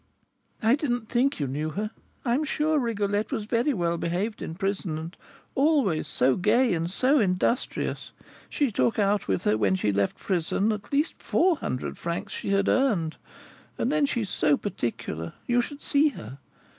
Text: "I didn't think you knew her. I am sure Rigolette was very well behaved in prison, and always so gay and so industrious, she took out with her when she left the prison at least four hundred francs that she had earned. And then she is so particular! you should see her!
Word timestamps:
"I 0.63 0.73
didn't 0.75 1.09
think 1.09 1.39
you 1.39 1.45
knew 1.45 1.69
her. 1.69 1.91
I 2.25 2.33
am 2.33 2.43
sure 2.43 2.79
Rigolette 2.79 3.31
was 3.31 3.45
very 3.45 3.71
well 3.71 3.99
behaved 3.99 4.41
in 4.41 4.55
prison, 4.55 4.97
and 4.97 5.15
always 5.53 6.07
so 6.07 6.35
gay 6.35 6.73
and 6.73 6.89
so 6.89 7.19
industrious, 7.19 8.09
she 8.49 8.71
took 8.71 8.97
out 8.97 9.27
with 9.27 9.43
her 9.43 9.59
when 9.59 9.75
she 9.75 9.91
left 9.91 10.17
the 10.17 10.23
prison 10.23 10.71
at 10.71 10.91
least 10.91 11.21
four 11.21 11.57
hundred 11.57 11.99
francs 11.99 12.33
that 12.33 12.39
she 12.39 12.49
had 12.49 12.67
earned. 12.67 13.17
And 13.77 13.91
then 13.91 14.07
she 14.07 14.21
is 14.21 14.31
so 14.31 14.57
particular! 14.57 15.33
you 15.45 15.61
should 15.61 15.83
see 15.83 16.07
her! 16.09 16.39